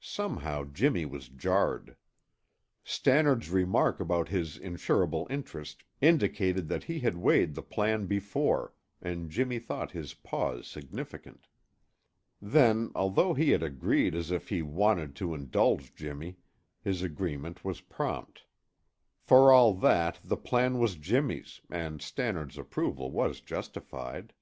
[0.00, 1.94] Somehow Jimmy was jarred.
[2.82, 9.30] Stannard's remark about his insurable interest indicated that he had weighed the plan before, and
[9.30, 11.46] Jimmy thought his pause significant.
[12.42, 16.38] Then, although he had agreed as if he wanted to indulge Jimmy,
[16.82, 18.46] his agreement was prompt.
[19.20, 24.32] For all that, the plan was Jimmy's and Stannard's approval was justified.